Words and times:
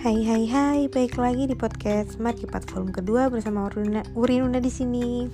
Hai 0.00 0.24
hai 0.24 0.48
hai, 0.48 0.80
baik 0.88 1.20
lagi 1.20 1.44
di 1.44 1.52
podcast 1.52 2.16
Markipat 2.16 2.64
volume 2.72 2.88
kedua 2.88 3.28
bersama 3.28 3.68
Urina, 3.68 4.00
Urinuna 4.16 4.56
di 4.56 4.72
sini. 4.72 5.28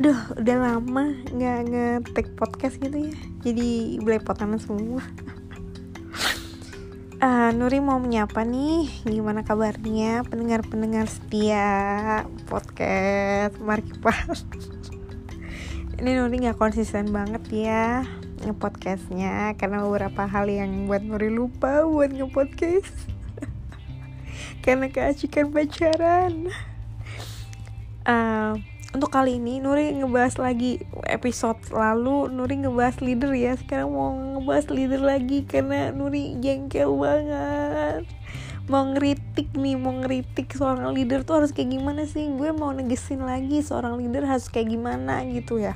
Aduh, 0.00 0.16
udah 0.32 0.56
lama 0.56 1.12
nggak 1.28 1.58
nge-tag 1.68 2.32
podcast 2.32 2.80
gitu 2.80 3.12
ya. 3.12 3.16
Jadi 3.44 4.00
belepotan 4.00 4.56
semua. 4.56 5.04
uh, 7.20 7.52
Nuri 7.60 7.84
mau 7.84 8.00
menyapa 8.00 8.48
nih, 8.48 8.88
gimana 9.04 9.44
kabarnya 9.44 10.24
pendengar-pendengar 10.24 11.04
setia 11.12 12.24
podcast 12.48 13.60
Markipat. 13.60 14.40
Ini 16.00 16.16
Nuri 16.16 16.48
nggak 16.48 16.56
konsisten 16.56 17.12
banget 17.12 17.44
ya 17.52 18.08
ngepodcastnya 18.40 19.52
karena 19.60 19.84
beberapa 19.84 20.24
hal 20.24 20.48
yang 20.48 20.88
buat 20.88 21.04
Nuri 21.04 21.28
lupa 21.28 21.84
buat 21.84 22.08
ngepodcast 22.08 23.11
karena 24.62 24.86
keasikan 24.88 25.50
pacaran? 25.50 26.48
Uh, 28.06 28.54
untuk 28.94 29.10
kali 29.10 29.40
ini 29.40 29.58
Nuri 29.58 29.90
ngebahas 29.90 30.38
lagi 30.38 30.84
episode 31.08 31.58
lalu 31.74 32.30
Nuri 32.30 32.62
ngebahas 32.62 33.02
leader 33.02 33.34
ya. 33.34 33.58
Sekarang 33.58 33.90
mau 33.90 34.14
ngebahas 34.14 34.70
leader 34.70 35.02
lagi 35.02 35.42
karena 35.42 35.90
Nuri 35.90 36.38
jengkel 36.38 36.94
banget. 36.94 38.06
Mau 38.70 38.86
ngeritik 38.94 39.50
nih 39.58 39.74
mau 39.74 39.90
ngeritik 39.96 40.54
seorang 40.54 40.94
leader 40.94 41.26
tuh 41.26 41.42
harus 41.42 41.50
kayak 41.50 41.74
gimana 41.74 42.06
sih? 42.06 42.30
Gue 42.30 42.54
mau 42.54 42.70
negesin 42.70 43.26
lagi 43.26 43.64
seorang 43.64 43.98
leader 43.98 44.22
harus 44.28 44.46
kayak 44.46 44.70
gimana 44.70 45.26
gitu 45.26 45.58
ya. 45.58 45.74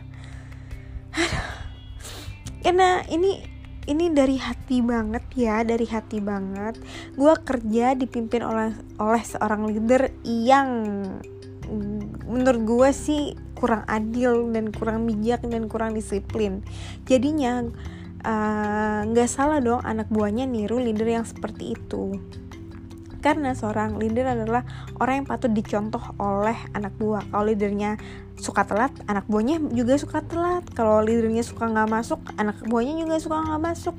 Karena 2.62 3.02
ini 3.10 3.55
ini 3.86 4.10
dari 4.10 4.36
hati 4.36 4.82
banget 4.82 5.24
ya 5.38 5.62
dari 5.62 5.86
hati 5.86 6.18
banget. 6.18 6.78
Gue 7.14 7.34
kerja 7.38 7.94
dipimpin 7.94 8.42
oleh 8.42 8.74
oleh 8.98 9.22
seorang 9.22 9.70
leader 9.70 10.10
yang 10.26 10.68
menurut 12.26 12.62
gue 12.62 12.90
sih 12.94 13.22
kurang 13.58 13.82
adil 13.88 14.50
dan 14.52 14.70
kurang 14.70 15.06
bijak 15.06 15.42
dan 15.46 15.70
kurang 15.70 15.94
disiplin. 15.94 16.62
Jadinya 17.06 17.62
nggak 19.06 19.28
uh, 19.30 19.32
salah 19.32 19.62
dong 19.62 19.82
anak 19.86 20.10
buahnya 20.10 20.50
niru 20.50 20.82
leader 20.82 21.06
yang 21.06 21.26
seperti 21.26 21.78
itu. 21.78 22.18
Karena 23.22 23.58
seorang 23.58 23.98
leader 23.98 24.38
adalah 24.38 24.62
orang 25.02 25.22
yang 25.22 25.26
patut 25.26 25.50
dicontoh 25.50 26.02
oleh 26.22 26.54
anak 26.78 26.94
buah. 26.94 27.26
Kalau 27.26 27.50
leadernya 27.50 27.98
suka 28.36 28.68
telat 28.68 28.92
anak 29.08 29.24
buahnya 29.26 29.60
juga 29.72 29.96
suka 29.96 30.22
telat. 30.24 30.64
Kalau 30.72 31.00
leadernya 31.02 31.42
suka 31.42 31.68
nggak 31.68 31.88
masuk 31.88 32.20
anak 32.36 32.56
buahnya 32.68 33.04
juga 33.04 33.16
suka 33.20 33.36
nggak 33.42 33.62
masuk. 33.62 33.96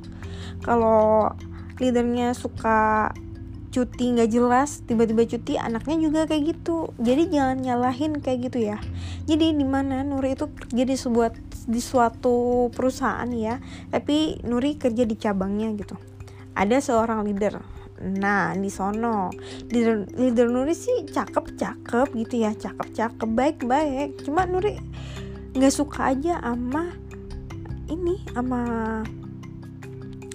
Kalau 0.63 1.33
leadernya 1.77 2.33
suka 2.37 3.11
cuti 3.67 4.15
nggak 4.15 4.31
jelas 4.31 4.81
tiba-tiba 4.87 5.27
cuti 5.27 5.53
anaknya 5.59 5.97
juga 6.01 6.21
kayak 6.25 6.57
gitu. 6.57 6.93
Jadi 6.97 7.29
jangan 7.29 7.57
nyalahin 7.61 8.17
kayak 8.23 8.49
gitu 8.49 8.59
ya. 8.63 8.77
Jadi 9.29 9.53
di 9.53 9.65
mana 9.67 10.01
Nuri 10.01 10.33
itu 10.33 10.49
kerja 10.49 10.83
di 10.87 10.95
sebuah 10.97 11.29
di 11.67 11.81
suatu 11.83 12.69
perusahaan 12.71 13.27
ya 13.27 13.59
tapi 13.91 14.39
Nuri 14.47 14.79
kerja 14.79 15.03
di 15.03 15.15
cabangnya 15.19 15.75
gitu. 15.75 15.99
Ada 16.57 16.81
seorang 16.81 17.21
leader 17.27 17.76
nah 18.01 18.53
di 18.53 18.69
sono. 18.69 19.33
Leader, 19.73 20.05
leader 20.17 20.47
Nuri 20.49 20.73
sih 20.77 21.05
cakep 21.09 21.57
cakep 21.57 22.07
gitu 22.13 22.35
ya 22.45 22.53
cakep 22.53 22.93
cakep 22.93 23.29
baik 23.33 23.57
baik 23.65 24.21
cuma 24.21 24.45
Nuri 24.45 24.77
nggak 25.57 25.73
suka 25.73 26.13
aja 26.13 26.37
ama 26.45 26.93
ini 27.89 28.21
ama 28.37 28.61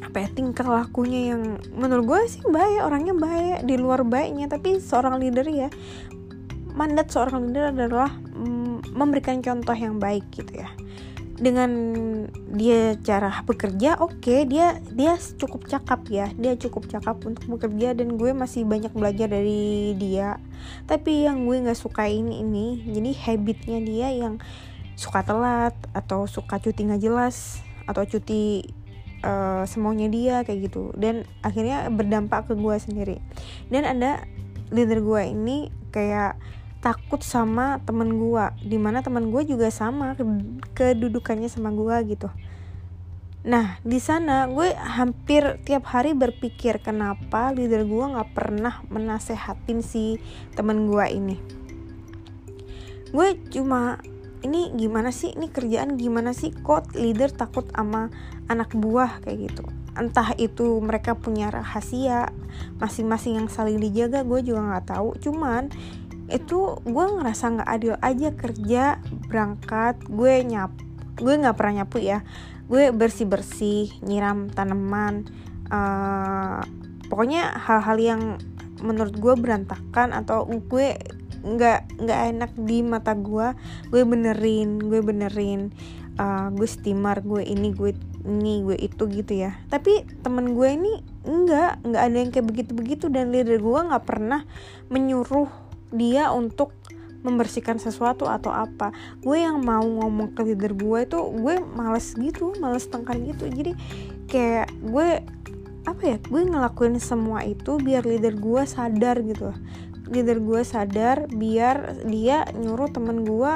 apa 0.03 0.17
ya 0.19 0.29
tingkah 0.35 0.69
lakunya 0.69 1.33
yang 1.33 1.57
menurut 1.73 2.05
gue 2.05 2.21
sih 2.29 2.43
baik 2.45 2.85
orangnya 2.85 3.17
baik 3.17 3.65
di 3.65 3.81
luar 3.81 4.05
baiknya. 4.05 4.45
Tapi 4.45 4.77
seorang 4.77 5.17
leader 5.17 5.47
ya 5.49 5.73
mandat 6.73 7.13
seorang 7.13 7.49
leader 7.49 7.73
adalah 7.73 8.11
mm, 8.33 8.93
memberikan 8.97 9.41
contoh 9.45 9.77
yang 9.77 10.01
baik 10.01 10.25
gitu 10.33 10.65
ya 10.65 10.69
dengan 11.43 11.71
dia 12.55 12.95
cara 13.03 13.43
bekerja 13.43 13.99
oke 13.99 14.23
okay, 14.23 14.47
dia 14.47 14.79
dia 14.95 15.19
cukup 15.19 15.67
cakap 15.67 16.07
ya. 16.07 16.31
Dia 16.39 16.55
cukup 16.55 16.87
cakap 16.87 17.19
untuk 17.27 17.51
bekerja 17.59 17.99
dan 17.99 18.15
gue 18.15 18.31
masih 18.31 18.63
banyak 18.63 18.95
belajar 18.95 19.27
dari 19.27 19.91
dia. 19.99 20.39
Tapi 20.87 21.27
yang 21.27 21.43
gue 21.43 21.67
nggak 21.67 21.75
suka 21.75 22.07
ini 22.07 22.47
ini 22.47 22.87
jadi 22.87 23.11
habitnya 23.27 23.79
dia 23.83 24.09
yang 24.15 24.39
suka 24.95 25.27
telat 25.27 25.75
atau 25.91 26.31
suka 26.31 26.63
cuti 26.63 26.87
nggak 26.87 27.03
jelas 27.03 27.59
atau 27.91 28.07
cuti 28.07 28.63
uh, 29.27 29.67
semuanya 29.67 30.07
dia 30.07 30.37
kayak 30.47 30.71
gitu. 30.71 30.95
Dan 30.95 31.27
akhirnya 31.43 31.91
berdampak 31.91 32.47
ke 32.47 32.55
gue 32.55 32.77
sendiri. 32.79 33.19
Dan 33.67 33.83
ada 33.83 34.23
leader 34.71 35.03
gue 35.03 35.23
ini 35.27 35.75
kayak 35.91 36.39
takut 36.83 37.23
sama 37.23 37.79
temen 37.87 38.19
gue 38.19 38.45
di 38.67 38.77
mana 38.77 39.01
temen 39.01 39.31
gue 39.31 39.47
juga 39.47 39.71
sama 39.71 40.19
kedudukannya 40.75 41.47
sama 41.47 41.71
gue 41.71 41.97
gitu. 42.19 42.29
Nah 43.43 43.79
di 43.83 43.99
sana 44.03 44.51
gue 44.51 44.75
hampir 44.75 45.63
tiap 45.63 45.87
hari 45.91 46.15
berpikir 46.15 46.83
kenapa 46.83 47.55
leader 47.55 47.87
gue 47.87 48.05
nggak 48.19 48.31
pernah 48.35 48.83
menasehatin 48.91 49.83
si 49.83 50.19
temen 50.59 50.91
gue 50.91 51.07
ini? 51.07 51.37
Gue 53.15 53.39
cuma 53.55 54.03
ini 54.43 54.75
gimana 54.75 55.15
sih? 55.15 55.35
Ini 55.39 55.51
kerjaan 55.55 55.95
gimana 55.95 56.35
sih? 56.35 56.51
Kok 56.51 56.99
leader 56.99 57.31
takut 57.31 57.71
sama 57.71 58.11
anak 58.51 58.75
buah? 58.75 59.23
Kayak 59.23 59.39
gitu. 59.51 59.65
Entah 59.93 60.35
itu 60.41 60.81
mereka 60.83 61.15
punya 61.15 61.53
rahasia 61.53 62.33
masing-masing 62.81 63.39
yang 63.39 63.49
saling 63.53 63.79
dijaga 63.79 64.27
gue 64.27 64.41
juga 64.43 64.61
nggak 64.67 64.87
tahu. 64.99 65.15
Cuman 65.23 65.71
itu 66.33 66.81
gue 66.83 67.05
ngerasa 67.21 67.45
nggak 67.61 67.71
adil 67.71 67.95
aja 68.01 68.29
kerja 68.33 68.85
berangkat 69.29 70.01
gue 70.09 70.35
nyap 70.49 70.73
gue 71.21 71.35
nggak 71.37 71.57
pernah 71.57 71.85
nyapu 71.85 72.01
ya. 72.01 72.25
Gue 72.67 72.89
bersih 72.89 73.29
bersih 73.29 73.93
nyiram 74.01 74.49
tanaman 74.49 75.29
uh, 75.69 76.65
pokoknya 77.13 77.53
hal-hal 77.61 77.99
yang 78.01 78.23
menurut 78.81 79.15
gue 79.21 79.35
berantakan 79.37 80.17
atau 80.17 80.49
gue 80.49 80.97
nggak 81.43 82.01
nggak 82.01 82.21
enak 82.33 82.51
di 82.55 82.87
mata 82.87 83.19
gue 83.19 83.53
gue 83.91 84.03
benerin 84.07 84.79
gue 84.79 85.03
benerin 85.03 85.75
uh, 86.17 86.49
gue 86.55 86.69
steamer 86.71 87.19
gue 87.21 87.43
ini 87.45 87.75
gue 87.75 87.93
ini 88.23 88.63
gue 88.63 88.79
itu 88.79 89.05
gitu 89.11 89.33
ya. 89.35 89.59
Tapi 89.69 90.07
temen 90.23 90.55
gue 90.55 90.69
ini 90.71 90.93
enggak 91.27 91.83
nggak 91.83 92.03
ada 92.03 92.17
yang 92.17 92.31
kayak 92.31 92.47
begitu 92.47 92.71
begitu 92.73 93.05
dan 93.11 93.35
leader 93.35 93.59
gue 93.59 93.81
nggak 93.91 94.07
pernah 94.07 94.47
menyuruh 94.89 95.62
dia 95.93 96.33
untuk 96.33 96.75
membersihkan 97.23 97.79
sesuatu 97.79 98.27
atau 98.27 98.51
apa. 98.51 98.91
Gue 99.23 99.47
yang 99.47 99.63
mau 99.63 99.83
ngomong 99.83 100.35
ke 100.35 100.43
leader 100.43 100.75
gue 100.75 100.99
itu 101.07 101.19
gue 101.39 101.55
males 101.63 102.13
gitu 102.19 102.53
males 102.59 102.85
tengkar 102.91 103.17
gitu. 103.23 103.47
Jadi 103.47 103.73
kayak 104.27 104.69
gue 104.83 105.23
apa 105.83 106.03
ya 106.03 106.17
gue 106.19 106.43
ngelakuin 106.47 106.99
semua 107.03 107.43
itu 107.43 107.79
biar 107.79 108.03
leader 108.03 108.35
gue 108.35 108.63
sadar 108.67 109.23
gitu. 109.23 109.55
Leader 110.11 110.43
gue 110.43 110.61
sadar 110.67 111.31
biar 111.31 112.03
dia 112.05 112.45
nyuruh 112.53 112.91
temen 112.91 113.23
gue 113.23 113.55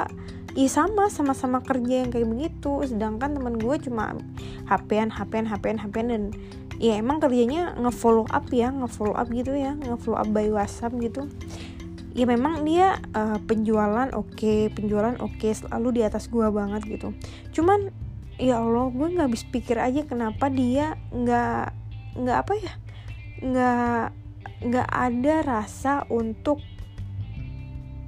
Iya 0.57 0.73
sama 0.73 1.05
sama-sama 1.13 1.61
kerja 1.61 2.01
yang 2.01 2.09
kayak 2.09 2.33
begitu. 2.33 2.81
Sedangkan 2.81 3.37
temen 3.37 3.61
gue 3.61 3.77
cuma 3.77 4.17
HP-an 4.65 5.13
HP-an 5.13 5.45
HP-an 5.45 5.77
HP-an 5.77 6.07
dan 6.09 6.23
ya 6.81 6.97
emang 6.97 7.21
kerjanya 7.21 7.77
ngefollow 7.77 8.25
up 8.33 8.49
ya 8.49 8.73
ngefollow 8.73 9.13
up 9.13 9.29
gitu 9.29 9.53
ya 9.53 9.77
ngefollow 9.77 10.17
up 10.17 10.29
by 10.33 10.49
WhatsApp 10.49 10.93
gitu 10.97 11.29
ya 12.17 12.25
memang 12.25 12.65
dia 12.65 12.97
uh, 13.13 13.37
penjualan 13.45 14.09
oke 14.17 14.33
okay, 14.33 14.73
penjualan 14.73 15.13
oke 15.21 15.37
okay, 15.37 15.53
selalu 15.53 16.01
di 16.01 16.01
atas 16.01 16.27
gua 16.27 16.49
banget 16.49 16.81
gitu. 16.89 17.13
Cuman 17.53 17.93
ya 18.41 18.61
allah 18.61 18.89
gue 18.89 19.07
nggak 19.17 19.27
habis 19.33 19.45
pikir 19.45 19.77
aja 19.81 20.05
kenapa 20.05 20.49
dia 20.49 20.97
nggak 21.09 21.73
nggak 22.21 22.37
apa 22.37 22.53
ya 22.57 22.73
nggak 23.41 24.05
nggak 24.65 24.89
ada 24.89 25.35
rasa 25.45 25.93
untuk 26.09 26.61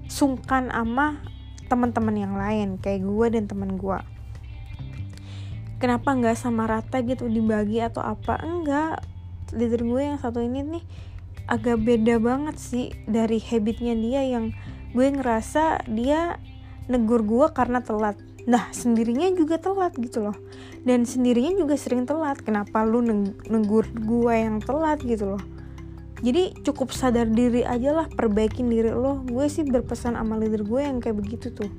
sungkan 0.09 0.73
ama 0.73 1.21
teman-teman 1.69 2.17
yang 2.17 2.33
lain 2.33 2.81
kayak 2.81 3.05
gue 3.05 3.27
dan 3.29 3.45
teman 3.45 3.77
gue 3.77 3.97
kenapa 5.79 6.13
nggak 6.13 6.37
sama 6.37 6.67
rata 6.67 7.01
gitu 7.01 7.25
dibagi 7.25 7.79
atau 7.81 8.03
apa? 8.03 8.37
Enggak 8.43 9.01
leader 9.55 9.81
gue 9.81 10.01
yang 10.13 10.19
satu 10.21 10.43
ini 10.43 10.61
nih 10.61 10.83
agak 11.49 11.81
beda 11.81 12.21
banget 12.21 12.55
sih 12.61 12.85
dari 13.09 13.41
habitnya 13.41 13.97
dia 13.97 14.21
yang 14.21 14.53
gue 14.93 15.07
ngerasa 15.09 15.89
dia 15.89 16.37
negur 16.85 17.25
gue 17.25 17.49
karena 17.49 17.81
telat. 17.81 18.15
Nah 18.45 18.69
sendirinya 18.69 19.33
juga 19.33 19.57
telat 19.57 19.97
gitu 19.97 20.29
loh. 20.29 20.37
Dan 20.85 21.09
sendirinya 21.09 21.57
juga 21.57 21.75
sering 21.75 22.05
telat. 22.05 22.37
Kenapa 22.45 22.85
lu 22.85 23.01
negur 23.49 23.89
gue 23.89 24.33
yang 24.33 24.61
telat 24.61 25.01
gitu 25.01 25.35
loh? 25.35 25.43
Jadi 26.21 26.53
cukup 26.61 26.93
sadar 26.93 27.25
diri 27.25 27.65
aja 27.65 27.95
lah 27.95 28.07
perbaikin 28.11 28.69
diri 28.69 28.93
lo. 28.93 29.25
Gue 29.25 29.49
sih 29.49 29.65
berpesan 29.65 30.13
sama 30.13 30.37
leader 30.37 30.61
gue 30.61 30.81
yang 30.85 31.01
kayak 31.01 31.17
begitu 31.17 31.49
tuh 31.49 31.69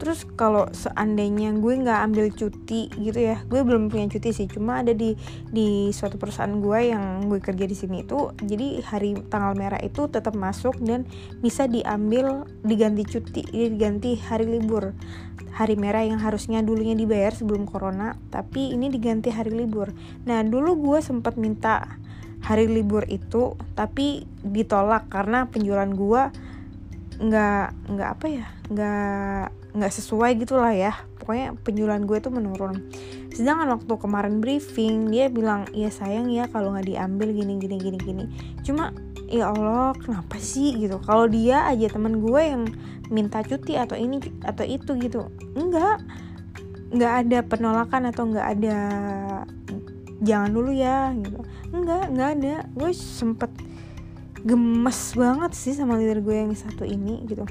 terus 0.00 0.24
kalau 0.34 0.64
seandainya 0.72 1.52
gue 1.60 1.74
nggak 1.84 2.00
ambil 2.08 2.26
cuti 2.32 2.88
gitu 2.96 3.20
ya 3.20 3.44
gue 3.44 3.60
belum 3.60 3.92
punya 3.92 4.08
cuti 4.08 4.32
sih 4.32 4.48
cuma 4.48 4.80
ada 4.80 4.96
di 4.96 5.12
di 5.52 5.92
suatu 5.92 6.16
perusahaan 6.16 6.56
gue 6.56 6.78
yang 6.88 7.28
gue 7.28 7.36
kerja 7.36 7.68
di 7.68 7.76
sini 7.76 8.08
itu 8.08 8.32
jadi 8.40 8.80
hari 8.80 9.20
tanggal 9.28 9.52
merah 9.52 9.76
itu 9.84 10.08
tetap 10.08 10.32
masuk 10.32 10.80
dan 10.80 11.04
bisa 11.44 11.68
diambil 11.68 12.48
diganti 12.64 13.04
cuti 13.04 13.44
diganti 13.52 14.16
hari 14.16 14.48
libur. 14.48 14.96
Hari 15.50 15.74
merah 15.74 16.06
yang 16.06 16.22
harusnya 16.22 16.62
dulunya 16.62 16.94
dibayar 16.94 17.34
sebelum 17.34 17.66
corona 17.66 18.16
tapi 18.30 18.72
ini 18.72 18.88
diganti 18.88 19.28
hari 19.28 19.52
libur. 19.52 19.92
Nah 20.24 20.40
dulu 20.46 20.78
gue 20.78 20.98
sempat 21.02 21.36
minta 21.36 22.00
hari 22.40 22.70
libur 22.70 23.04
itu 23.10 23.58
tapi 23.76 24.24
ditolak 24.40 25.12
karena 25.12 25.50
penjualan 25.50 25.90
gue 25.90 26.22
nggak 27.20 27.92
nggak 27.92 28.08
apa 28.16 28.26
ya 28.32 28.46
nggak 28.72 29.44
nggak 29.76 29.92
sesuai 29.92 30.30
gitulah 30.40 30.74
ya. 30.74 30.92
Pokoknya 31.20 31.54
penjualan 31.62 32.02
gue 32.02 32.18
tuh 32.18 32.32
menurun. 32.32 32.90
Sedangkan 33.30 33.78
waktu 33.78 33.94
kemarin 34.00 34.42
briefing 34.42 35.12
dia 35.12 35.30
bilang 35.30 35.68
ya 35.70 35.92
sayang 35.92 36.26
ya 36.32 36.50
kalau 36.50 36.74
nggak 36.74 36.90
diambil 36.90 37.30
gini 37.30 37.60
gini 37.60 37.76
gini 37.78 37.98
gini. 38.00 38.24
Cuma 38.66 38.90
ya 39.30 39.54
Allah 39.54 39.94
kenapa 39.94 40.40
sih? 40.42 40.74
Gitu. 40.74 40.98
Kalau 41.06 41.30
dia 41.30 41.70
aja 41.70 41.86
teman 41.86 42.18
gue 42.18 42.42
yang 42.42 42.66
minta 43.10 43.42
cuti 43.42 43.78
atau 43.78 43.94
ini 43.94 44.18
atau 44.42 44.66
itu 44.66 44.98
gitu 44.98 45.30
enggak. 45.54 46.02
Nggak 46.90 47.12
ada 47.26 47.38
penolakan 47.46 48.10
atau 48.10 48.26
nggak 48.26 48.46
ada 48.58 48.78
jangan 50.18 50.50
dulu 50.50 50.74
ya 50.74 51.14
gitu. 51.14 51.46
Enggak 51.70 52.10
nggak 52.10 52.30
ada. 52.42 52.54
Gue 52.74 52.90
sempet 52.90 53.50
gemes 54.44 55.14
banget 55.16 55.52
sih 55.52 55.76
sama 55.76 56.00
leader 56.00 56.24
gue 56.24 56.36
yang 56.36 56.52
satu 56.56 56.84
ini 56.84 57.24
gitu. 57.28 57.44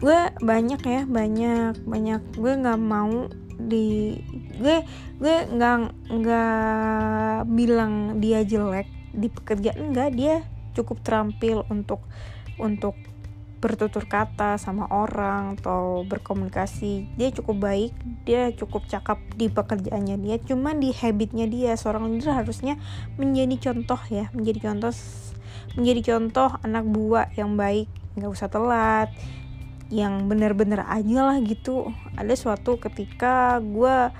Gue 0.00 0.18
banyak 0.40 0.80
ya 0.84 1.02
banyak 1.08 1.82
banyak. 1.84 2.20
Gue 2.36 2.52
nggak 2.56 2.80
mau 2.80 3.28
di 3.56 4.16
gue 4.60 4.84
gue 5.16 5.36
nggak 5.48 5.76
nggak 6.12 7.40
bilang 7.48 8.20
dia 8.20 8.44
jelek 8.44 8.88
di 9.16 9.32
pekerjaan 9.32 9.92
enggak 9.92 10.12
dia 10.12 10.44
cukup 10.76 11.00
terampil 11.00 11.64
untuk 11.72 12.04
untuk 12.60 12.96
bertutur 13.66 14.06
kata 14.06 14.62
sama 14.62 14.86
orang 14.94 15.58
atau 15.58 16.06
berkomunikasi 16.06 17.18
dia 17.18 17.34
cukup 17.34 17.66
baik 17.66 17.92
dia 18.22 18.54
cukup 18.54 18.86
cakap 18.86 19.18
di 19.34 19.50
pekerjaannya 19.50 20.22
dia 20.22 20.38
cuma 20.38 20.70
di 20.78 20.94
habitnya 20.94 21.50
dia. 21.50 21.74
Seorang 21.74 22.06
leader 22.06 22.38
harusnya 22.38 22.78
menjadi 23.18 23.70
contoh 23.70 23.98
ya 24.06 24.30
menjadi 24.30 24.70
contoh 24.70 24.94
menjadi 25.74 26.00
contoh 26.14 26.50
anak 26.62 26.86
buah 26.86 27.26
yang 27.34 27.58
baik 27.58 27.90
nggak 28.14 28.30
usah 28.30 28.46
telat 28.46 29.10
yang 29.90 30.30
bener-bener 30.30 30.86
aja 30.86 31.34
lah 31.34 31.38
gitu. 31.42 31.90
Ada 32.14 32.38
suatu 32.38 32.78
ketika 32.78 33.58
gue 33.58 34.14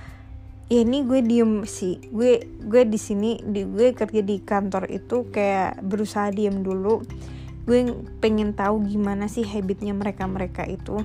ya 0.66 0.82
ini 0.82 1.06
gue 1.06 1.22
diem 1.22 1.62
sih 1.62 2.02
gue 2.10 2.42
gue 2.66 2.82
di 2.90 2.98
sini 2.98 3.38
di 3.38 3.62
gue 3.62 3.94
kerja 3.94 4.18
di 4.18 4.42
kantor 4.42 4.90
itu 4.90 5.30
kayak 5.30 5.78
berusaha 5.78 6.34
diem 6.34 6.66
dulu 6.66 7.06
gue 7.66 7.90
pengen 8.22 8.54
tahu 8.54 8.86
gimana 8.86 9.26
sih 9.26 9.42
habitnya 9.42 9.90
mereka 9.90 10.24
mereka 10.30 10.62
itu. 10.62 11.02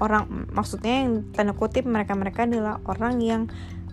Orang 0.00 0.48
maksudnya 0.56 1.04
yang 1.04 1.28
tanda 1.36 1.52
kutip 1.52 1.84
mereka 1.84 2.16
mereka 2.16 2.48
adalah 2.48 2.80
orang 2.88 3.20
yang 3.20 3.42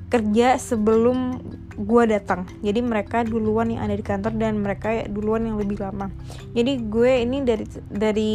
kerja 0.07 0.56
sebelum 0.56 1.44
gue 1.75 2.03
datang. 2.07 2.47
Jadi 2.63 2.79
mereka 2.79 3.27
duluan 3.27 3.67
yang 3.67 3.83
ada 3.83 4.00
di 4.00 4.06
kantor 4.06 4.39
dan 4.39 4.63
mereka 4.63 5.03
duluan 5.12 5.44
yang 5.44 5.59
lebih 5.59 5.83
lama. 5.83 6.07
Jadi 6.56 6.88
gue 6.88 7.12
ini 7.19 7.44
dari 7.44 7.65
dari 7.91 8.33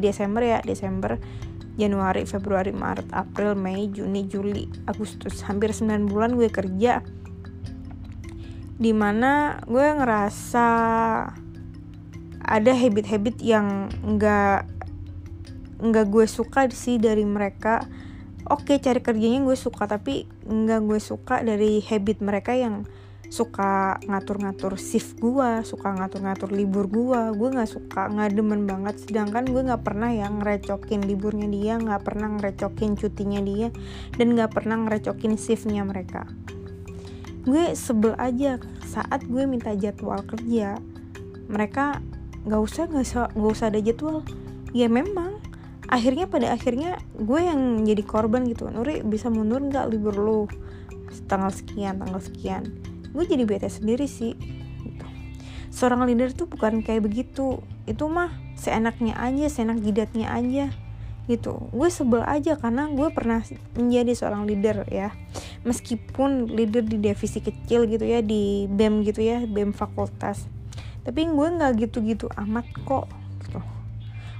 Desember 0.00 0.40
ya 0.40 0.58
Desember 0.64 1.20
Januari 1.76 2.24
Februari 2.24 2.72
Maret 2.72 3.12
April 3.12 3.54
Mei 3.60 3.92
Juni 3.92 4.24
Juli 4.24 4.66
Agustus. 4.88 5.44
Hampir 5.44 5.76
9 5.76 6.08
bulan 6.08 6.32
gue 6.32 6.48
kerja. 6.48 7.04
Di 8.78 8.94
mana 8.96 9.60
gue 9.66 9.84
ngerasa 9.84 10.68
ada 12.48 12.72
habit-habit 12.72 13.44
yang 13.44 13.92
nggak 14.00 14.64
nggak 15.78 16.06
gue 16.08 16.26
suka 16.26 16.66
sih 16.72 16.96
dari 16.96 17.22
mereka. 17.28 17.84
Oke 18.48 18.80
cari 18.80 19.04
kerjanya 19.04 19.44
gue 19.44 19.54
suka 19.54 19.84
tapi 19.84 20.24
nggak 20.48 20.80
gue 20.88 20.98
suka 20.98 21.44
dari 21.44 21.84
habit 21.84 22.24
mereka 22.24 22.56
yang 22.56 22.88
suka 23.28 24.00
ngatur-ngatur 24.08 24.80
shift 24.80 25.20
gue 25.20 25.60
suka 25.60 25.92
ngatur-ngatur 25.92 26.48
libur 26.48 26.88
gue 26.88 27.36
gue 27.36 27.48
nggak 27.52 27.68
suka 27.68 28.08
nggak 28.08 28.32
demen 28.32 28.64
banget. 28.64 28.96
Sedangkan 29.04 29.44
gue 29.44 29.62
nggak 29.68 29.84
pernah 29.84 30.08
yang 30.08 30.40
ngerecokin 30.40 31.04
liburnya 31.04 31.46
dia 31.52 31.76
nggak 31.76 32.02
pernah 32.08 32.32
ngerecokin 32.40 32.96
cutinya 32.96 33.44
dia 33.44 33.68
dan 34.16 34.32
nggak 34.32 34.56
pernah 34.56 34.80
ngerecokin 34.88 35.36
shiftnya 35.36 35.84
mereka. 35.84 36.24
Gue 37.44 37.76
sebel 37.76 38.16
aja. 38.16 38.56
Saat 38.88 39.28
gue 39.28 39.44
minta 39.44 39.76
jadwal 39.76 40.24
kerja 40.24 40.80
mereka 41.52 42.00
nggak 42.48 42.62
usah 42.64 42.88
nggak 42.88 43.04
usah 43.04 43.24
nggak 43.36 43.52
usah 43.52 43.66
ada 43.68 43.80
jadwal. 43.84 44.24
Ya 44.72 44.88
memang. 44.88 45.36
Akhirnya 45.88 46.28
pada 46.28 46.52
akhirnya 46.52 47.00
gue 47.16 47.40
yang 47.44 47.84
jadi 47.84 48.00
korban 48.04 48.48
gitu. 48.48 48.72
Nuri 48.72 49.04
bisa 49.04 49.28
mundur 49.28 49.60
nggak 49.60 49.88
libur 49.92 50.16
lu? 50.16 50.40
Tanggal 51.28 51.52
sekian 51.52 52.00
tanggal 52.00 52.20
sekian. 52.24 52.72
Gue 53.12 53.28
jadi 53.28 53.44
bete 53.44 53.68
sendiri 53.68 54.08
sih. 54.08 54.32
Gitu. 54.84 55.04
seorang 55.68 56.08
leader 56.08 56.32
tuh 56.32 56.48
bukan 56.48 56.80
kayak 56.80 57.04
begitu. 57.04 57.60
Itu 57.84 58.08
mah 58.08 58.32
seenaknya 58.56 59.16
aja 59.20 59.48
seenak 59.52 59.84
jidatnya 59.84 60.32
aja. 60.32 60.72
Gitu. 61.28 61.52
Gue 61.72 61.88
sebel 61.92 62.24
aja 62.24 62.56
karena 62.56 62.88
gue 62.88 63.08
pernah 63.12 63.44
menjadi 63.76 64.12
seorang 64.12 64.48
leader 64.48 64.88
ya. 64.88 65.12
Meskipun 65.64 66.52
leader 66.52 66.84
di 66.84 67.00
divisi 67.00 67.40
kecil 67.40 67.88
gitu 67.88 68.04
ya 68.04 68.20
di 68.24 68.68
bem 68.68 69.04
gitu 69.04 69.20
ya 69.24 69.44
bem 69.44 69.72
fakultas 69.72 70.48
tapi 71.08 71.24
gue 71.24 71.48
nggak 71.56 71.88
gitu-gitu 71.88 72.28
amat 72.36 72.68
kok 72.84 73.08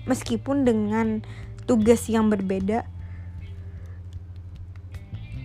meskipun 0.05 0.69
dengan 0.69 1.25
tugas 1.65 2.05
yang 2.13 2.29
berbeda 2.29 2.85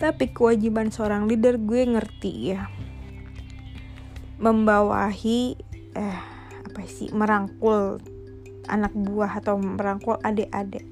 tapi 0.03 0.35
kewajiban 0.35 0.91
seorang 0.91 1.31
leader 1.31 1.55
gue 1.55 1.87
ngerti 1.87 2.51
ya. 2.51 2.67
Membawahi 4.35 5.55
eh 5.95 6.19
apa 6.67 6.81
sih 6.83 7.07
merangkul 7.15 8.03
anak 8.67 8.91
buah 8.91 9.39
atau 9.39 9.55
merangkul 9.55 10.19
adik-adik. 10.19 10.83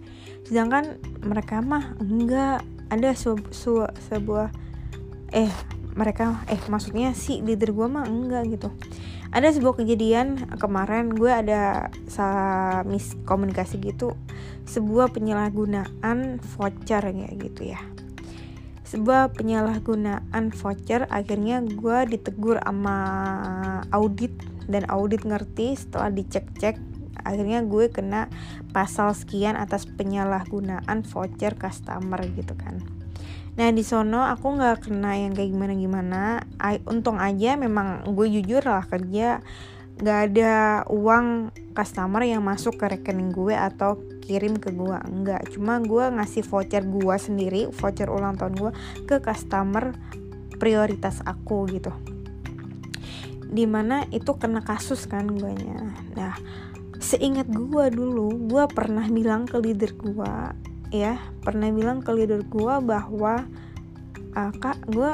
Sedangkan 0.48 0.96
mereka 1.28 1.60
mah 1.60 1.92
enggak. 2.00 2.64
Ada 2.88 3.12
sebuah 3.16 4.00
sebuah 4.00 4.48
eh 5.36 5.52
mereka 5.94 6.44
eh 6.48 6.60
maksudnya 6.72 7.12
si 7.12 7.44
leader 7.44 7.76
gue 7.76 7.88
mah 7.88 8.08
enggak 8.08 8.48
gitu. 8.52 8.70
Ada 9.32 9.56
sebuah 9.56 9.80
kejadian 9.80 10.60
kemarin 10.60 11.16
gue 11.16 11.32
ada 11.32 11.88
salah 12.12 12.84
miskomunikasi 12.84 13.80
gitu 13.80 14.16
sebuah 14.68 15.12
penyalahgunaan 15.12 16.40
voucher 16.56 17.04
kayak 17.04 17.36
gitu 17.40 17.76
ya. 17.76 17.82
Sebuah 18.88 19.32
penyalahgunaan 19.36 20.52
voucher 20.52 21.08
akhirnya 21.08 21.64
gue 21.64 21.98
ditegur 22.12 22.60
sama 22.60 22.98
audit 23.96 24.36
dan 24.68 24.84
audit 24.92 25.24
ngerti 25.24 25.80
setelah 25.80 26.12
dicek-cek 26.12 26.80
akhirnya 27.22 27.62
gue 27.64 27.92
kena 27.92 28.28
pasal 28.74 29.14
sekian 29.14 29.54
atas 29.60 29.86
penyalahgunaan 29.86 31.06
voucher 31.06 31.54
customer 31.54 32.20
gitu 32.34 32.58
kan 32.58 32.82
Nah 33.60 33.68
di 33.76 33.84
sono 33.84 34.24
aku 34.24 34.56
nggak 34.56 34.88
kena 34.88 35.20
yang 35.20 35.36
kayak 35.36 35.52
gimana 35.52 35.74
gimana. 35.76 36.22
Untung 36.88 37.20
aja 37.20 37.60
memang 37.60 38.08
gue 38.16 38.28
jujur 38.40 38.64
lah 38.64 38.88
kerja 38.88 39.44
nggak 40.02 40.20
ada 40.34 40.54
uang 40.90 41.54
customer 41.78 42.26
yang 42.26 42.42
masuk 42.42 42.74
ke 42.80 42.90
rekening 42.90 43.30
gue 43.30 43.54
atau 43.54 44.02
kirim 44.26 44.58
ke 44.58 44.74
gue 44.74 44.98
enggak 44.98 45.46
cuma 45.54 45.78
gue 45.78 46.10
ngasih 46.18 46.42
voucher 46.42 46.82
gue 46.82 47.16
sendiri 47.22 47.70
voucher 47.70 48.10
ulang 48.10 48.34
tahun 48.34 48.58
gue 48.58 48.72
ke 49.06 49.22
customer 49.22 49.94
prioritas 50.58 51.22
aku 51.22 51.70
gitu. 51.70 51.94
Di 53.52 53.70
mana 53.70 54.08
itu 54.10 54.34
kena 54.42 54.66
kasus 54.66 55.06
kan 55.06 55.30
gue 55.30 55.52
nya 55.54 55.94
nah 56.18 56.34
seingat 56.98 57.46
gue 57.46 57.86
dulu 57.94 58.50
gue 58.50 58.64
pernah 58.74 59.06
bilang 59.06 59.46
ke 59.46 59.62
leader 59.62 59.94
gue 59.94 60.34
ya 60.92 61.18
pernah 61.42 61.72
bilang 61.72 62.04
ke 62.04 62.12
leader 62.12 62.44
gue 62.44 62.76
bahwa 62.84 63.48
uh, 64.36 64.52
kak 64.60 64.84
gue 64.92 65.12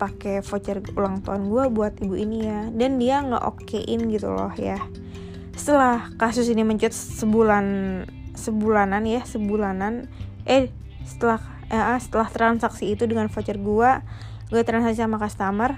pakai 0.00 0.40
voucher 0.40 0.80
ulang 0.94 1.20
tahun 1.20 1.52
gue 1.52 1.64
buat 1.68 1.94
ibu 2.00 2.14
ini 2.16 2.48
ya. 2.48 2.60
Dan 2.72 2.96
dia 2.96 3.20
nggak 3.20 3.44
okein 3.44 4.08
gitu 4.08 4.32
loh 4.32 4.50
ya. 4.56 4.80
Setelah 5.52 6.08
kasus 6.16 6.48
ini 6.48 6.64
mencut 6.64 6.90
sebulan 6.96 7.66
sebulanan 8.38 9.02
ya 9.02 9.26
sebulanan 9.26 10.06
eh 10.46 10.70
setelah 11.02 11.42
eh, 11.74 11.98
setelah 11.98 12.30
transaksi 12.30 12.94
itu 12.94 13.10
dengan 13.10 13.26
voucher 13.26 13.58
gue 13.58 13.90
gue 14.48 14.62
transaksi 14.62 15.02
sama 15.02 15.18
customer 15.18 15.74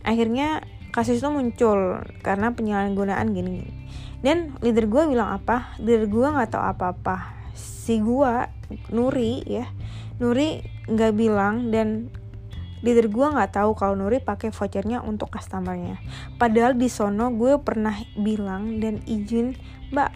akhirnya 0.00 0.64
kasus 0.96 1.20
itu 1.20 1.28
muncul 1.28 2.00
karena 2.24 2.56
penyalahgunaan 2.56 3.36
gini, 3.36 3.60
gini 3.60 3.70
dan 4.24 4.56
leader 4.64 4.88
gue 4.88 5.02
bilang 5.12 5.32
apa? 5.36 5.76
Leader 5.76 6.08
gue 6.08 6.26
nggak 6.28 6.56
tahu 6.56 6.64
apa 6.64 6.84
apa 6.96 7.39
si 7.90 7.98
gua 7.98 8.46
Nuri 8.94 9.42
ya. 9.50 9.66
Nuri 10.22 10.62
nggak 10.86 11.12
bilang 11.18 11.74
dan 11.74 12.06
leader 12.86 13.10
gue 13.10 13.26
nggak 13.26 13.58
tahu 13.58 13.74
kalau 13.74 13.98
Nuri 13.98 14.22
pakai 14.22 14.54
vouchernya 14.54 15.02
untuk 15.02 15.34
customernya. 15.34 15.98
Padahal 16.38 16.78
di 16.78 16.86
sono 16.86 17.34
gue 17.34 17.58
pernah 17.58 17.98
bilang 18.14 18.78
dan 18.78 19.02
izin 19.10 19.58
mbak 19.90 20.14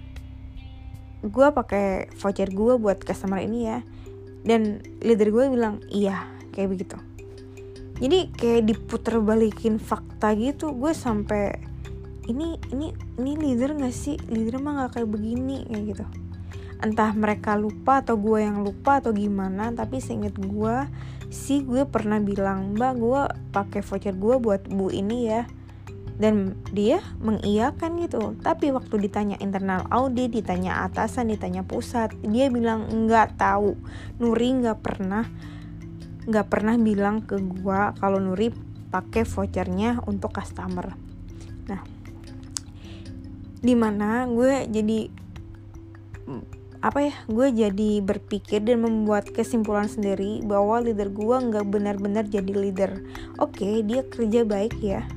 gue 1.27 1.47
pakai 1.51 2.15
voucher 2.15 2.55
gue 2.55 2.79
buat 2.79 3.03
customer 3.03 3.43
ini 3.43 3.67
ya. 3.67 3.83
Dan 4.47 4.79
leader 5.03 5.35
gue 5.35 5.51
bilang 5.51 5.83
iya 5.91 6.31
kayak 6.55 6.79
begitu. 6.79 6.95
Jadi 7.99 8.31
kayak 8.39 8.71
diputer 8.71 9.19
balikin 9.19 9.83
fakta 9.83 10.31
gitu 10.39 10.71
gue 10.79 10.95
sampai 10.95 11.59
ini 12.31 12.55
ini 12.71 12.95
ini 13.19 13.33
leader 13.35 13.75
gak 13.75 13.91
sih? 13.91 14.15
Leader 14.31 14.63
mah 14.63 14.87
gak 14.87 15.03
kayak 15.03 15.11
begini 15.11 15.67
kayak 15.67 15.85
gitu 15.91 16.07
entah 16.85 17.17
mereka 17.17 17.57
lupa 17.57 18.05
atau 18.05 18.21
gue 18.21 18.45
yang 18.45 18.61
lupa 18.61 19.01
atau 19.01 19.17
gimana 19.17 19.73
tapi 19.73 20.05
seinget 20.05 20.37
gue 20.37 20.77
sih 21.33 21.65
gue 21.65 21.89
pernah 21.89 22.23
bilang 22.23 22.79
mbak 22.79 22.93
gue 23.01 23.23
pakai 23.51 23.81
voucher 23.83 24.15
gue 24.15 24.37
buat 24.39 24.69
bu 24.69 24.93
ini 24.93 25.33
ya. 25.33 25.43
Dan 26.15 26.55
dia 26.71 27.03
mengiyakan 27.19 27.99
gitu. 28.07 28.39
Tapi 28.39 28.71
waktu 28.71 29.03
ditanya 29.03 29.35
internal 29.43 29.83
audit 29.91 30.31
ditanya 30.31 30.87
atasan 30.87 31.27
ditanya 31.27 31.67
pusat 31.67 32.15
dia 32.23 32.47
bilang 32.55 32.87
nggak 32.87 33.35
tahu. 33.35 33.75
Nuri 34.23 34.63
nggak 34.63 34.79
pernah 34.79 35.27
nggak 36.25 36.47
pernah 36.47 36.79
bilang 36.79 37.27
ke 37.27 37.35
gue 37.43 37.81
kalau 37.99 38.23
Nuri 38.23 38.55
pakai 38.95 39.27
vouchernya 39.27 40.07
untuk 40.07 40.39
customer. 40.39 40.95
Nah 41.67 41.83
di 43.59 43.75
mana 43.75 44.31
gue 44.31 44.71
jadi 44.71 45.11
apa 46.85 47.09
ya 47.09 47.15
gue 47.33 47.49
jadi 47.65 48.05
berpikir 48.05 48.61
dan 48.61 48.85
membuat 48.85 49.33
kesimpulan 49.33 49.89
sendiri 49.89 50.45
bahwa 50.45 50.85
leader 50.85 51.09
gue 51.09 51.37
nggak 51.49 51.65
benar-benar 51.73 52.29
jadi 52.29 52.53
leader. 52.53 53.01
Oke 53.41 53.81
dia 53.81 54.05
kerja 54.05 54.45
baik 54.45 54.77
ya. 54.85 55.09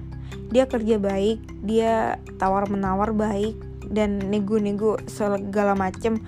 Dia 0.47 0.63
kerja 0.63 0.95
baik 0.95 1.43
dia 1.67 2.23
tawar 2.39 2.71
menawar 2.71 3.11
baik 3.11 3.59
dan 3.91 4.31
nego-nego 4.31 4.95
segala 5.11 5.75
macem 5.75 6.23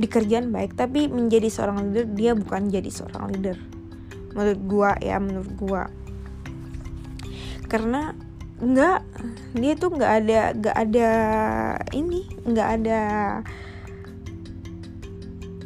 di 0.00 0.08
kerjaan 0.08 0.48
baik. 0.48 0.72
Tapi 0.72 1.04
menjadi 1.12 1.52
seorang 1.52 1.92
leader 1.92 2.08
dia 2.16 2.32
bukan 2.32 2.72
jadi 2.72 2.88
seorang 2.88 3.36
leader. 3.36 3.60
Menurut 4.32 4.60
gue 4.64 4.90
ya 5.04 5.20
menurut 5.20 5.52
gue 5.52 5.82
karena 7.66 8.16
nggak 8.56 9.00
dia 9.52 9.72
tuh 9.76 9.90
nggak 9.92 10.12
ada 10.24 10.40
nggak 10.56 10.76
ada 10.80 11.10
ini 11.92 12.24
nggak 12.48 12.68
ada 12.80 13.00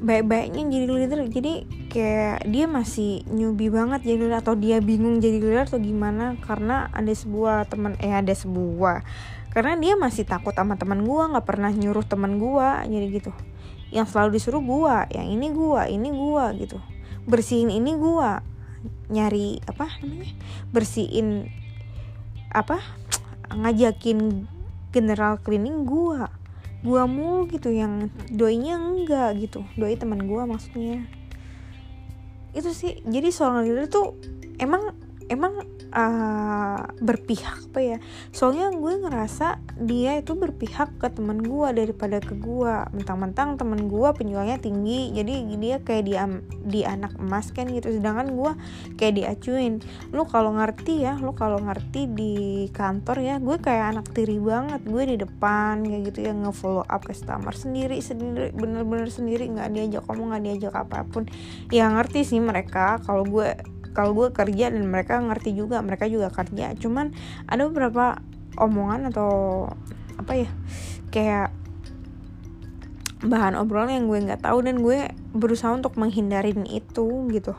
baik-baiknya 0.00 0.64
jadi 0.66 0.86
leader. 0.88 1.20
Jadi 1.28 1.52
kayak 1.92 2.48
dia 2.48 2.64
masih 2.64 3.22
newbie 3.28 3.68
banget 3.68 4.00
jadi 4.02 4.16
leader 4.16 4.40
atau 4.40 4.54
dia 4.56 4.80
bingung 4.80 5.20
jadi 5.20 5.38
leader 5.38 5.68
atau 5.68 5.78
gimana 5.78 6.40
karena 6.40 6.88
ada 6.90 7.12
sebuah 7.12 7.68
teman 7.68 7.94
eh 8.00 8.10
ada 8.10 8.32
sebuah. 8.32 9.04
Karena 9.52 9.76
dia 9.76 9.94
masih 10.00 10.24
takut 10.24 10.56
sama 10.56 10.80
teman 10.80 11.04
gua 11.04 11.28
nggak 11.30 11.46
pernah 11.46 11.70
nyuruh 11.70 12.06
teman 12.06 12.40
gua 12.40 12.82
jadi 12.88 13.06
gitu. 13.12 13.32
Yang 13.92 14.16
selalu 14.16 14.40
disuruh 14.40 14.62
gua 14.64 15.04
yang 15.12 15.28
ini 15.28 15.52
gua 15.52 15.86
ini 15.86 16.08
gua 16.08 16.56
gitu. 16.56 16.80
Bersihin 17.28 17.68
ini 17.68 17.92
gua. 17.94 18.40
Nyari 19.12 19.60
apa 19.68 20.00
namanya? 20.00 20.32
Bersihin 20.72 21.52
apa? 22.48 22.80
Ngajakin 23.60 24.48
general 24.94 25.42
cleaning 25.42 25.84
gua 25.84 26.39
gua 26.80 27.04
mulu 27.04 27.48
gitu 27.48 27.72
yang 27.72 28.08
doinya 28.32 28.80
enggak 28.80 29.36
gitu. 29.40 29.64
Doi 29.76 29.96
teman 29.96 30.24
gua 30.24 30.48
maksudnya. 30.48 31.04
Itu 32.56 32.72
sih 32.74 33.04
jadi 33.06 33.30
seorang 33.30 33.64
leader 33.68 33.86
tuh 33.86 34.16
emang 34.60 34.96
emang 35.30 35.62
uh, 35.94 36.82
berpihak 36.98 37.70
apa 37.70 37.80
ya? 37.80 37.98
Soalnya 38.34 38.74
gue 38.74 38.98
ngerasa 39.06 39.62
dia 39.78 40.18
itu 40.18 40.34
berpihak 40.34 40.98
ke 40.98 41.06
teman 41.06 41.38
gue 41.38 41.68
daripada 41.70 42.18
ke 42.18 42.34
gue. 42.34 42.74
Mentang-mentang 42.90 43.54
teman 43.54 43.86
gue 43.86 44.08
penjualnya 44.10 44.58
tinggi 44.58 45.14
jadi 45.14 45.46
dia 45.54 45.76
kayak 45.80 46.04
di 46.04 46.14
di 46.66 46.80
anak 46.82 47.14
emas 47.22 47.54
kan 47.54 47.70
gitu. 47.70 47.94
Sedangkan 47.94 48.34
gue 48.34 48.52
kayak 48.98 49.14
diacuin. 49.22 49.78
Lu 50.10 50.26
kalau 50.26 50.50
ngerti 50.58 51.06
ya 51.06 51.14
lu 51.22 51.30
kalau 51.38 51.62
ngerti 51.62 52.10
di 52.10 52.34
kantor 52.74 53.16
ya 53.22 53.34
gue 53.38 53.56
kayak 53.62 53.96
anak 53.96 54.06
tiri 54.10 54.42
banget. 54.42 54.82
Gue 54.82 55.06
di 55.06 55.16
depan 55.16 55.86
kayak 55.86 56.02
gitu 56.10 56.26
ya 56.26 56.34
ngefollow 56.34 56.82
up 56.90 57.06
customer 57.06 57.54
sendiri 57.54 58.02
sendiri 58.02 58.50
bener-bener 58.50 59.06
sendiri. 59.06 59.46
Nggak 59.46 59.70
diajak 59.78 60.02
ngomong 60.10 60.34
nggak 60.34 60.42
diajak 60.42 60.74
apa 60.74 61.06
pun. 61.06 61.30
Ya 61.70 61.86
ngerti 61.86 62.26
sih 62.26 62.42
mereka. 62.42 62.98
Kalau 63.06 63.22
gue 63.22 63.54
kalau 63.90 64.14
gue 64.14 64.28
kerja 64.30 64.70
dan 64.70 64.86
mereka 64.86 65.18
ngerti 65.18 65.54
juga 65.54 65.82
mereka 65.82 66.06
juga 66.06 66.30
kerja. 66.30 66.74
Cuman 66.78 67.12
ada 67.46 67.66
beberapa 67.66 68.18
omongan 68.58 69.10
atau 69.10 69.66
apa 70.18 70.32
ya 70.36 70.50
kayak 71.10 71.48
bahan 73.20 73.56
obrolan 73.56 73.92
yang 73.92 74.06
gue 74.08 74.18
nggak 74.32 74.42
tahu 74.44 74.64
dan 74.64 74.80
gue 74.80 75.12
berusaha 75.36 75.72
untuk 75.74 75.98
menghindarin 76.00 76.64
itu 76.66 77.28
gitu. 77.30 77.52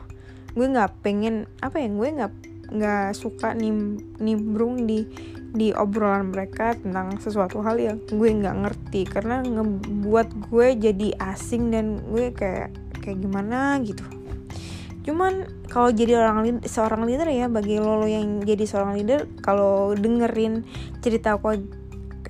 Gue 0.52 0.66
nggak 0.68 1.04
pengen 1.04 1.46
apa 1.62 1.78
ya 1.80 1.88
gue 1.88 2.08
nggak 2.08 2.32
nggak 2.72 3.08
suka 3.12 3.52
nim 3.52 4.00
nimbrung 4.16 4.88
di 4.88 5.04
di 5.52 5.68
obrolan 5.76 6.32
mereka 6.32 6.72
tentang 6.72 7.20
sesuatu 7.20 7.60
hal 7.60 7.76
yang 7.76 7.98
gue 8.08 8.30
nggak 8.30 8.56
ngerti. 8.66 9.02
Karena 9.06 9.44
ngebuat 9.44 10.50
gue 10.50 10.66
jadi 10.80 11.08
asing 11.20 11.70
dan 11.70 12.00
gue 12.08 12.32
kayak 12.32 12.72
kayak 13.02 13.18
gimana 13.18 13.82
gitu 13.82 14.21
cuman 15.02 15.50
kalau 15.66 15.90
jadi 15.90 16.22
orang 16.22 16.62
seorang 16.62 17.02
leader 17.06 17.26
ya 17.26 17.50
bagi 17.50 17.82
lo, 17.82 18.02
lo 18.02 18.06
yang 18.06 18.42
jadi 18.42 18.64
seorang 18.66 18.98
leader 18.98 19.26
kalau 19.42 19.94
dengerin 19.98 20.62
cerita 21.02 21.34
aku 21.34 21.58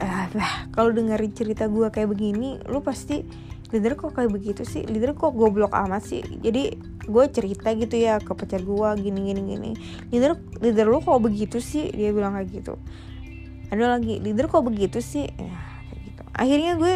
ah, 0.00 0.26
kalau 0.72 0.90
dengerin 0.92 1.32
cerita 1.36 1.68
gue 1.68 1.92
kayak 1.92 2.08
begini 2.08 2.56
lo 2.68 2.80
pasti 2.80 3.24
leader 3.72 3.96
kok 3.96 4.12
kayak 4.12 4.30
begitu 4.30 4.62
sih? 4.68 4.84
Leader 4.84 5.16
kok 5.16 5.32
goblok 5.32 5.72
amat 5.72 6.04
sih? 6.04 6.20
Jadi 6.20 6.76
gue 7.02 7.24
cerita 7.32 7.72
gitu 7.72 7.96
ya 7.96 8.20
ke 8.20 8.36
pacar 8.36 8.60
gue 8.60 8.88
gini 9.00 9.32
gini 9.32 9.40
gini. 9.40 9.70
Leader 10.12 10.36
leader 10.60 10.86
lo 10.92 11.00
kok 11.00 11.24
begitu 11.24 11.58
sih? 11.58 11.88
Dia 11.88 12.12
bilang 12.12 12.36
kayak 12.36 12.52
gitu. 12.52 12.76
Ada 13.72 13.96
lagi 13.96 14.20
leader 14.20 14.46
kok 14.52 14.62
begitu 14.68 15.00
sih? 15.00 15.24
Ya 15.24 15.56
kayak 15.88 16.00
gitu. 16.04 16.22
Akhirnya 16.36 16.72
gue 16.76 16.94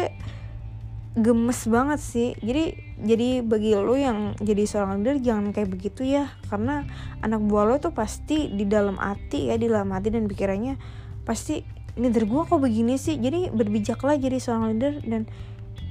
gemes 1.17 1.65
banget 1.65 1.99
sih. 1.99 2.29
Jadi 2.37 2.77
jadi 3.01 3.41
bagi 3.41 3.73
lo 3.73 3.97
yang 3.97 4.37
jadi 4.37 4.63
seorang 4.69 5.01
leader 5.01 5.17
jangan 5.21 5.49
kayak 5.49 5.73
begitu 5.73 6.05
ya. 6.05 6.29
Karena 6.45 6.85
anak 7.25 7.41
buah 7.41 7.65
lo 7.65 7.75
tuh 7.81 7.91
pasti 7.91 8.53
di 8.53 8.69
dalam 8.69 9.01
hati 9.01 9.49
ya 9.49 9.57
di 9.57 9.65
dalam 9.65 9.89
hati 9.89 10.13
dan 10.13 10.29
pikirannya 10.29 10.77
pasti 11.25 11.65
leader 11.97 12.29
gue 12.29 12.41
kok 12.45 12.61
begini 12.61 13.01
sih? 13.01 13.17
Jadi 13.17 13.49
berbijaklah 13.49 14.21
jadi 14.21 14.37
seorang 14.37 14.77
leader 14.77 14.93
dan 15.03 15.25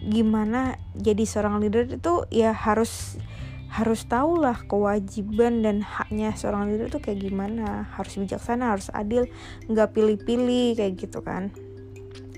gimana 0.07 0.79
jadi 0.95 1.27
seorang 1.27 1.59
leader 1.59 1.99
itu 1.99 2.23
ya 2.31 2.55
harus 2.55 3.19
harus 3.67 4.07
tahu 4.07 4.39
lah 4.41 4.63
kewajiban 4.71 5.61
dan 5.61 5.83
haknya 5.83 6.33
seorang 6.39 6.71
leader 6.71 6.87
itu 6.87 7.03
kayak 7.03 7.19
gimana. 7.27 7.91
Harus 7.99 8.15
bijaksana 8.15 8.79
harus 8.79 8.95
adil 8.95 9.27
nggak 9.67 9.91
pilih-pilih 9.91 10.79
kayak 10.79 10.95
gitu 11.03 11.19
kan 11.27 11.51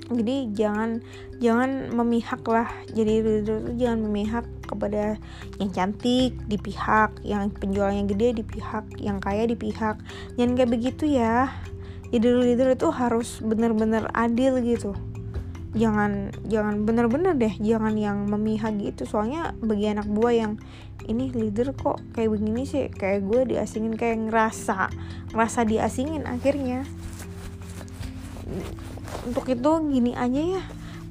jadi 0.09 0.49
jangan 0.57 1.05
jangan 1.37 1.93
memihak 1.93 2.41
lah. 2.49 2.69
Jadi 2.97 3.12
leader 3.21 3.61
itu 3.61 3.73
jangan 3.77 4.00
memihak 4.09 4.45
kepada 4.65 5.21
yang 5.61 5.71
cantik 5.73 6.33
di 6.49 6.57
pihak 6.57 7.21
yang 7.25 7.53
penjualnya 7.53 8.09
gede 8.09 8.41
di 8.41 8.45
pihak 8.45 8.88
yang 8.97 9.21
kaya 9.21 9.45
di 9.45 9.57
pihak. 9.57 10.00
Jangan 10.41 10.53
kayak 10.57 10.71
begitu 10.73 11.05
ya. 11.05 11.53
Jadi 12.09 12.25
leader 12.25 12.73
itu 12.73 12.88
harus 12.88 13.45
benar-benar 13.45 14.09
adil 14.17 14.65
gitu. 14.65 14.97
Jangan 15.77 16.33
jangan 16.49 16.88
bener-bener 16.88 17.37
deh 17.37 17.53
jangan 17.61 17.93
yang 18.00 18.25
memihak 18.33 18.81
gitu. 18.81 19.05
Soalnya 19.05 19.53
bagi 19.61 19.93
anak 19.93 20.09
buah 20.09 20.33
yang 20.33 20.53
ini 21.05 21.29
leader 21.37 21.77
kok 21.77 22.00
kayak 22.17 22.33
begini 22.33 22.65
sih 22.65 22.88
kayak 22.93 23.29
gue 23.29 23.57
diasingin 23.57 23.97
kayak 23.97 24.29
ngerasa 24.29 24.93
ngerasa 25.33 25.61
diasingin 25.65 26.29
akhirnya 26.29 26.85
untuk 29.28 29.44
itu 29.52 29.70
gini 29.92 30.16
aja 30.16 30.40
ya 30.58 30.62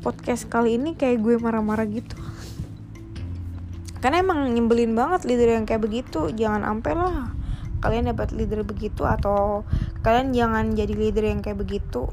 podcast 0.01 0.49
kali 0.49 0.77
ini 0.77 0.97
kayak 0.97 1.21
gue 1.21 1.35
marah-marah 1.37 1.85
gitu. 1.89 2.17
Karena 3.97 4.21
emang 4.21 4.53
nyebelin 4.53 4.93
banget 4.93 5.25
leader 5.25 5.57
yang 5.57 5.65
kayak 5.65 5.83
begitu. 5.83 6.29
Jangan 6.33 6.63
ampe 6.63 6.93
lah 6.93 7.33
kalian 7.77 8.09
dapat 8.09 8.33
leader 8.33 8.65
begitu 8.65 9.05
atau 9.05 9.61
kalian 10.01 10.33
jangan 10.33 10.73
jadi 10.73 10.93
leader 10.97 11.25
yang 11.29 11.45
kayak 11.45 11.61
begitu. 11.61 12.09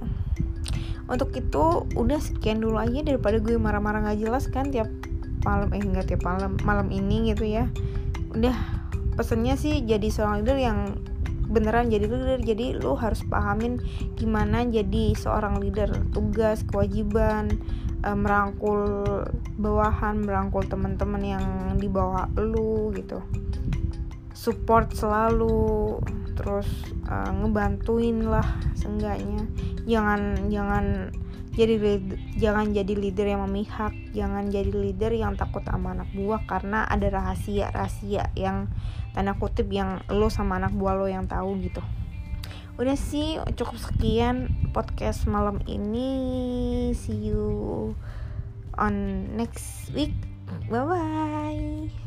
Untuk 1.09 1.37
itu 1.37 1.89
udah 1.97 2.21
sekian 2.21 2.61
dulu 2.61 2.81
aja 2.81 3.01
daripada 3.05 3.41
gue 3.41 3.57
marah-marah 3.57 4.05
nggak 4.09 4.21
jelas 4.25 4.49
kan 4.49 4.69
tiap 4.73 4.89
malam 5.45 5.69
eh 5.77 5.81
enggak 5.81 6.09
tiap 6.09 6.25
malam 6.25 6.57
malam 6.65 6.89
ini 6.89 7.33
gitu 7.33 7.45
ya. 7.49 7.69
Udah 8.33 8.57
pesennya 9.15 9.57
sih 9.61 9.85
jadi 9.85 10.09
seorang 10.09 10.43
leader 10.43 10.59
yang 10.59 10.79
beneran 11.49 11.93
jadi 11.93 12.07
leader. 12.09 12.41
Jadi 12.41 12.67
lu 12.79 12.97
harus 12.97 13.23
pahamin 13.27 13.81
gimana 14.17 14.65
jadi 14.65 15.15
seorang 15.17 15.61
leader. 15.61 15.91
Tugas 16.13 16.65
kewajiban 16.69 17.53
uh, 18.05 18.17
merangkul 18.17 19.05
bawahan 19.57 20.21
merangkul 20.23 20.63
teman-teman 20.69 21.23
yang 21.23 21.47
di 21.81 21.89
bawah 21.89 22.29
lu 22.37 22.93
gitu. 22.93 23.25
Support 24.35 24.93
selalu 24.93 25.99
terus 26.35 26.69
uh, 27.09 27.31
ngebantuin 27.33 28.27
lah 28.27 28.45
seenggaknya. 28.77 29.47
Jangan 29.89 30.51
jangan 30.51 31.15
jadi 31.55 31.79
leader, 31.79 32.19
jangan 32.35 32.75
jadi 32.75 32.95
leader 32.99 33.27
yang 33.31 33.47
memihak. 33.47 33.95
Jangan 34.11 34.51
jadi 34.51 34.75
leader 34.75 35.15
yang 35.15 35.39
takut 35.39 35.63
sama 35.63 35.95
anak 35.95 36.11
buah 36.13 36.43
karena 36.51 36.83
ada 36.91 37.07
rahasia 37.15 37.71
rahasia 37.71 38.35
yang 38.35 38.67
tanda 39.15 39.39
kutip 39.39 39.71
yang 39.71 40.03
lo 40.11 40.29
sama 40.29 40.59
anak 40.59 40.75
buah 40.75 40.99
lo 40.99 41.07
yang 41.07 41.25
tahu 41.31 41.57
gitu. 41.63 41.81
Udah 42.75 42.99
sih 42.99 43.39
cukup 43.55 43.79
sekian 43.79 44.51
podcast 44.75 45.31
malam 45.31 45.63
ini. 45.71 46.91
See 46.93 47.31
you 47.31 47.95
on 48.75 48.95
next 49.39 49.95
week. 49.95 50.13
Bye 50.69 50.85
bye 50.85 52.04